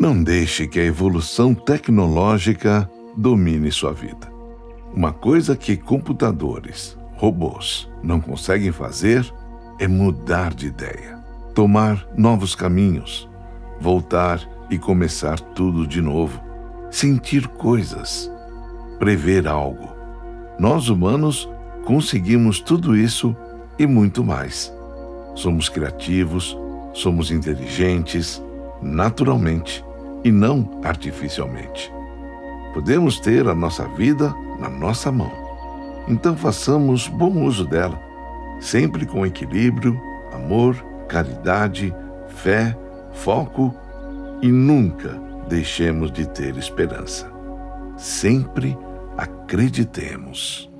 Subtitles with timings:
[0.00, 4.32] Não deixe que a evolução tecnológica domine sua vida.
[4.94, 9.32] Uma coisa que computadores, robôs não conseguem fazer
[9.78, 11.18] é mudar de ideia,
[11.54, 13.28] tomar novos caminhos,
[13.80, 16.40] voltar e começar tudo de novo,
[16.90, 18.30] sentir coisas,
[18.98, 19.88] prever algo.
[20.58, 21.48] Nós humanos
[21.84, 23.36] conseguimos tudo isso
[23.78, 24.72] e muito mais.
[25.34, 26.56] Somos criativos,
[26.92, 28.42] somos inteligentes,
[28.82, 29.84] naturalmente
[30.24, 31.92] e não artificialmente.
[32.74, 35.30] Podemos ter a nossa vida na nossa mão.
[36.08, 38.00] Então façamos bom uso dela,
[38.60, 40.00] sempre com equilíbrio,
[40.32, 40.74] amor,
[41.08, 41.94] caridade,
[42.28, 42.76] fé,
[43.12, 43.74] foco
[44.40, 47.30] e nunca deixemos de ter esperança.
[47.96, 48.76] Sempre
[49.16, 50.71] acreditemos.